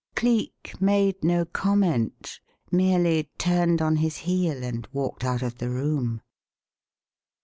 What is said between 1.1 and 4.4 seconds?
no comment; merely turned on his